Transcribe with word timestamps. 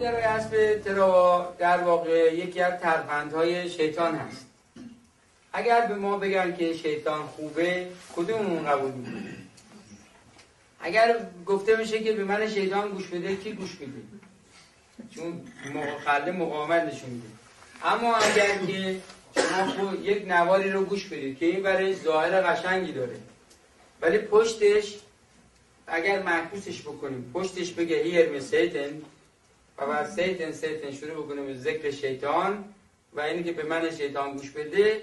در 0.00 0.14
اسب 0.14 0.82
تراوا 0.84 1.54
در 1.58 1.80
واقع 1.80 2.34
یکی 2.34 2.60
از 2.60 2.80
ترفندهای 2.80 3.70
شیطان 3.70 4.14
هست. 4.14 4.46
اگر 5.52 5.86
به 5.86 5.94
ما 5.94 6.18
بگن 6.18 6.56
که 6.56 6.74
شیطان 6.74 7.22
خوبه 7.26 7.88
کدوممون 8.16 8.64
قبول 8.64 8.92
اگر 10.80 11.16
گفته 11.46 11.76
میشه 11.76 12.00
که 12.00 12.12
به 12.12 12.24
من 12.24 12.48
شیطان 12.48 12.88
گوش 12.88 13.06
بده 13.06 13.36
کی 13.36 13.52
گوش 13.52 13.80
میده؟ 13.80 13.92
چون 15.10 15.40
خلده 16.04 16.32
مقاومت 16.32 16.82
نشون 16.82 17.10
میده. 17.10 17.28
اما 17.84 18.16
اگر 18.16 18.66
که 18.66 19.00
شما 19.76 19.94
یک 19.94 20.28
نواری 20.28 20.70
رو 20.70 20.84
گوش 20.84 21.06
بدید 21.06 21.38
که 21.38 21.46
این 21.46 21.62
برای 21.62 21.94
ظاهر 21.94 22.40
قشنگی 22.40 22.92
داره 22.92 23.16
ولی 24.02 24.18
پشتش 24.18 24.94
اگر 25.86 26.22
معکوسش 26.22 26.82
بکنیم 26.82 27.30
پشتش 27.34 27.72
بگه 27.72 28.02
هیر 28.02 28.40
سیتن 28.40 29.02
و 29.78 29.86
بعد 29.86 30.10
سیتن 30.10 30.52
سیتن 30.52 30.90
شروع 30.90 31.24
بکنیم 31.24 31.46
به 31.46 31.54
ذکر 31.54 31.90
شیطان 31.90 32.64
و 33.12 33.20
اینی 33.20 33.44
که 33.44 33.52
به 33.52 33.62
من 33.62 33.90
شیطان 33.90 34.36
گوش 34.36 34.50
بده 34.50 35.02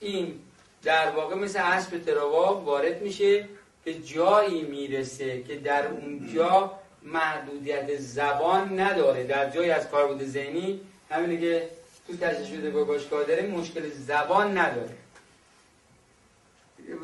این 0.00 0.40
در 0.82 1.10
واقع 1.10 1.34
مثل 1.34 1.58
اسب 1.62 1.98
تراوا 1.98 2.60
وارد 2.60 3.02
میشه 3.02 3.48
به 3.84 3.94
جایی 3.94 4.62
می‌رسه 4.62 5.42
که 5.42 5.56
در 5.56 5.86
اونجا 5.86 6.78
محدودیت 7.02 7.96
زبان 7.96 8.80
نداره. 8.80 9.24
در 9.24 9.50
جایی 9.50 9.70
از 9.70 9.88
کاربرد 9.88 10.24
ذهنی 10.26 10.80
همینه 11.10 11.40
که 11.40 11.68
تو 12.06 12.16
تشکیل 12.16 12.56
شده 12.56 12.70
با 12.70 12.84
باشگاه 12.84 13.24
داره 13.24 13.46
مشکل 13.46 13.90
زبان 13.90 14.58
نداره. 14.58 14.96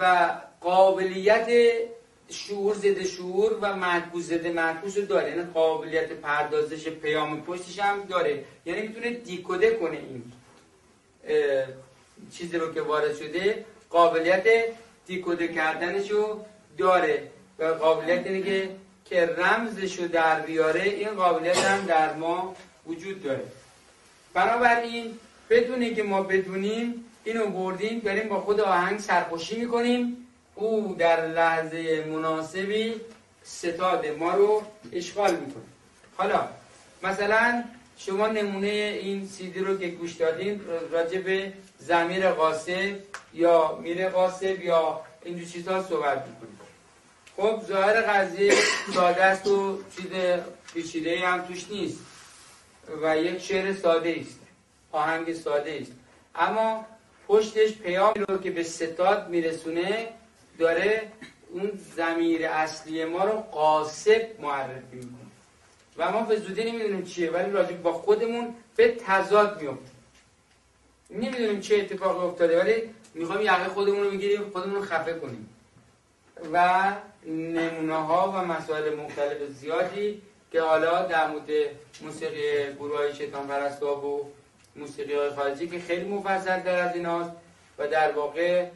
و 0.00 0.30
قابلیت 0.60 1.48
شعور 2.30 2.74
زده 2.74 3.04
شعور 3.04 3.58
و 3.60 3.76
معکوس 3.76 4.24
زده 4.24 4.52
معکوس 4.52 4.98
رو 4.98 5.04
داره. 5.04 5.30
یعنی 5.30 5.42
قابلیت 5.42 6.12
پردازش 6.12 6.88
پیام 6.88 7.42
پشتش 7.42 7.78
هم 7.78 8.02
داره. 8.08 8.44
یعنی 8.66 8.82
می‌تونه 8.82 9.10
دیکوده 9.10 9.70
کنه 9.70 9.96
این 9.96 10.22
چیزی 12.32 12.58
رو 12.58 12.74
که 12.74 12.82
وارد 12.82 13.16
شده. 13.16 13.64
قابلیت 13.90 14.46
دیکوده 15.06 15.48
کردنش 15.48 16.10
رو 16.10 16.44
داره. 16.78 17.30
و 17.58 17.64
قابلیت 17.64 18.26
اینه 18.26 18.42
که 18.42 18.68
که 19.04 19.26
رمزش 19.26 19.98
رو 19.98 20.08
در 20.08 20.40
بیاره. 20.40 20.82
این 20.82 21.08
قابلیت 21.08 21.58
هم 21.58 21.86
در 21.86 22.14
ما 22.14 22.56
وجود 22.86 23.22
داره. 23.22 23.44
بنابراین 24.34 25.18
بدونی 25.50 25.94
که 25.94 26.02
ما 26.02 26.22
بدونیم 26.22 27.04
اینو 27.24 27.46
بردیم 27.46 27.98
داریم 27.98 28.28
با 28.28 28.40
خود 28.40 28.60
آهنگ 28.60 29.00
سرخوشی 29.00 29.56
می‌کنیم. 29.56 30.26
او 30.60 30.96
در 30.98 31.26
لحظه 31.26 32.04
مناسبی 32.04 32.94
ستاد 33.42 34.06
ما 34.06 34.34
رو 34.34 34.62
اشغال 34.92 35.30
می‌کنه. 35.30 35.62
حالا 36.16 36.48
مثلا 37.02 37.64
شما 37.98 38.26
نمونه 38.26 38.66
این 38.66 39.28
سیدی 39.28 39.60
رو 39.60 39.78
که 39.78 39.86
گوش 39.86 40.12
دادین 40.12 40.60
راجع 40.90 41.18
به 41.18 41.52
زمیر 41.78 42.30
قاسب 42.30 42.96
یا 43.34 43.78
میر 43.82 44.08
قاسب 44.08 44.60
یا 44.60 45.00
این 45.24 45.36
دو 45.36 45.44
چیزها 45.44 45.82
صحبت 45.82 46.24
می‌کنیم. 46.28 46.58
خب 47.36 47.66
ظاهر 47.66 48.00
قضیه 48.00 48.54
ساده 48.94 49.24
است 49.24 49.46
و 49.46 49.78
چیز 49.96 50.06
پیچیده 50.74 51.18
هم 51.18 51.42
توش 51.42 51.70
نیست 51.70 51.98
و 53.02 53.16
یک 53.16 53.38
شعر 53.38 53.74
ساده 53.74 54.16
است 54.20 54.38
آهنگ 54.92 55.34
ساده 55.34 55.78
است 55.80 55.92
اما 56.34 56.86
پشتش 57.28 57.72
پیام 57.72 58.14
رو 58.28 58.38
که 58.38 58.50
به 58.50 58.62
ستاد 58.62 59.28
میرسونه 59.28 60.08
داره 60.60 61.12
اون 61.52 61.70
زمیر 61.96 62.46
اصلی 62.46 63.04
ما 63.04 63.24
رو 63.24 63.32
قاسب 63.32 64.28
معرفی 64.40 64.96
می‌کنه. 64.96 65.30
و 65.96 66.12
ما 66.12 66.22
به 66.22 66.36
زودی 66.36 66.64
نمی‌دونیم 66.64 67.04
چیه 67.04 67.30
ولی 67.30 67.50
راجع 67.50 67.72
با 67.72 67.92
خودمون 67.92 68.54
به 68.76 68.88
تضاد 69.06 69.62
میفته 69.62 69.90
نمی‌دونیم 71.10 71.60
چه 71.60 71.76
اتفاقی 71.76 72.26
افتاده 72.26 72.60
ولی 72.60 72.74
می‌خوایم 73.14 73.42
یقه 73.42 73.68
خودمون 73.68 74.04
رو 74.04 74.10
بگیریم 74.10 74.50
خودمون 74.50 74.74
رو 74.74 74.82
خفه 74.82 75.14
کنیم. 75.14 75.48
و 76.52 76.92
نمونه 77.26 77.94
ها 77.94 78.32
و 78.32 78.44
مسائل 78.44 78.94
مختلف 78.94 79.48
زیادی 79.48 80.22
که 80.52 80.62
حالا 80.62 81.06
در 81.06 81.26
مورد 81.26 81.48
موسیقی 82.00 82.72
گروه 82.72 82.96
های 82.96 83.14
شیطان 83.14 83.46
پرستاب 83.46 84.04
و 84.04 84.26
موسیقی 84.76 85.14
های 85.14 85.30
خارجی 85.30 85.68
که 85.68 85.78
خیلی 85.78 86.04
مفصل 86.04 86.60
در 86.60 86.88
از 86.88 86.94
ایناست 86.94 87.30
و 87.78 87.88
در 87.88 88.12
واقع 88.12 88.66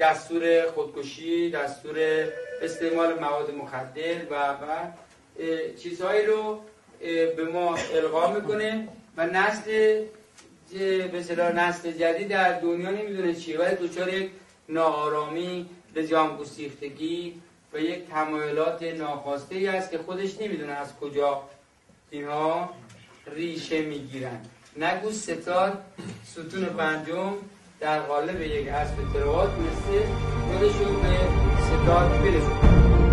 دستور 0.00 0.66
خودکشی 0.66 1.50
دستور 1.50 1.96
استعمال 2.62 3.18
مواد 3.18 3.54
مخدر 3.54 4.24
و 4.30 4.34
و 4.52 4.66
چیزهایی 5.82 6.26
رو 6.26 6.60
به 7.36 7.44
ما 7.52 7.76
القا 7.94 8.32
می‌کنه 8.32 8.88
و 9.16 9.26
نسل 9.26 10.04
به 11.12 11.52
نسل 11.56 11.92
جدید 11.92 12.28
در 12.28 12.60
دنیا 12.60 12.90
نمی‌دونه 12.90 13.34
چیه 13.34 13.58
ولی 13.58 13.76
دوچار 13.76 14.14
یک 14.14 14.30
ناآرامی 14.68 15.66
لجام 15.96 16.36
گسیختگی 16.36 17.42
و 17.72 17.78
یک 17.78 18.08
تمایلات 18.08 18.82
ناخواسته 18.82 19.54
ای 19.54 19.66
است 19.66 19.90
که 19.90 19.98
خودش 19.98 20.40
نمی‌دونه 20.40 20.72
از 20.72 20.96
کجا 20.96 21.42
اینها 22.10 22.70
ریشه 23.26 23.82
می‌گیرن. 23.82 24.40
نگو 24.76 25.12
ستاد 25.12 25.84
ستون 26.24 26.64
پنجم. 26.64 27.32
در 27.80 28.00
قالب 28.00 28.42
یک 28.42 28.68
اسب 28.68 28.94
تروات 29.12 29.50
مثل 29.50 30.06
خودش 30.46 30.76
رو 30.76 31.00
به 31.00 31.16
ستاد 31.60 32.10
برسونه 32.10 33.05